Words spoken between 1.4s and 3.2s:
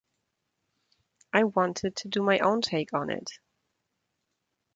wanted to do my own take on